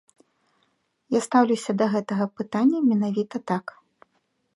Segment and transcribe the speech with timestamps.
[1.15, 3.65] Я стаўлюся да гэтага пытання менавіта так.